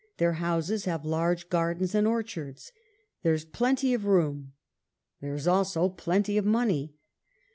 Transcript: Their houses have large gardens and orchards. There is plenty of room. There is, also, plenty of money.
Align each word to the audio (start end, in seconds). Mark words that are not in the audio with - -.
Their 0.17 0.33
houses 0.41 0.85
have 0.85 1.05
large 1.05 1.47
gardens 1.47 1.93
and 1.93 2.07
orchards. 2.07 2.71
There 3.21 3.35
is 3.35 3.45
plenty 3.45 3.93
of 3.93 4.03
room. 4.05 4.53
There 5.21 5.35
is, 5.35 5.47
also, 5.47 5.89
plenty 5.89 6.39
of 6.39 6.43
money. 6.47 6.95